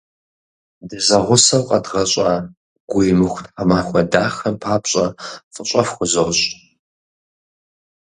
[0.87, 2.31] Дызэгъусэу къэдгъэщӏа
[2.89, 5.05] гуимыхуж тхьэмахуэ дахэм папщӏэ
[5.53, 6.45] фӏыщӏэ фхузощӏ!